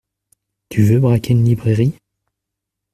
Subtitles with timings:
[0.69, 1.93] Tu veux braquer une librairie?